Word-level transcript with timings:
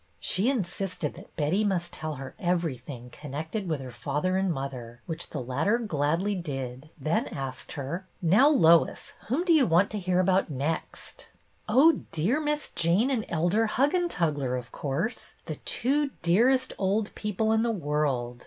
She 0.19 0.49
in 0.49 0.63
sisted 0.63 1.13
that 1.13 1.35
Betty 1.35 1.63
must 1.63 1.93
tell 1.93 2.15
her 2.15 2.33
everything 2.39 3.11
connected 3.11 3.69
with 3.69 3.79
her 3.81 3.91
father 3.91 4.35
and 4.35 4.51
mother, 4.51 4.99
which 5.05 5.29
the 5.29 5.39
latter 5.43 5.77
gladly 5.77 6.33
did, 6.33 6.89
then 6.99 7.27
asked 7.27 7.73
her, 7.73 8.07
—"Now, 8.19 8.49
Lois, 8.49 9.13
whom 9.27 9.45
do 9.45 9.53
you 9.53 9.67
want 9.67 9.91
to 9.91 9.99
hear 9.99 10.19
about 10.19 10.49
next" 10.49 11.27
"Oh, 11.69 11.99
dear 12.11 12.39
Miss 12.41 12.69
Jane 12.71 13.11
and 13.11 13.25
Elder 13.29 13.67
Huggen 13.67 14.09
tugler, 14.09 14.57
of 14.57 14.71
course, 14.71 15.35
the 15.45 15.57
two 15.65 16.09
dearest 16.23 16.73
old 16.79 17.13
people 17.13 17.51
in 17.51 17.61
the 17.61 17.69
world 17.69 18.39